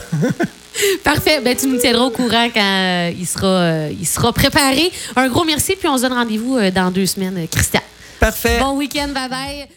Parfait. 1.04 1.42
Ben, 1.44 1.56
tu 1.56 1.68
nous 1.68 1.78
tiendras 1.78 2.06
au 2.06 2.10
courant 2.10 2.50
quand 2.54 2.60
euh, 2.62 3.12
il, 3.18 3.26
sera, 3.28 3.48
euh, 3.48 3.90
il 3.98 4.06
sera 4.08 4.34
préparé. 4.34 4.92
Un 5.16 5.28
gros 5.30 5.46
merci. 5.46 5.76
Puis, 5.80 5.88
on 5.88 5.96
se 5.98 6.02
donne 6.02 6.14
rendez-vous 6.14 6.58
dans 6.74 6.90
deux 6.92 7.06
semaines, 7.06 7.48
Christian. 7.52 7.82
Parfait. 8.20 8.58
Bon 8.60 8.76
week-end. 8.76 9.10
Bye 9.14 9.30
bye. 9.30 9.76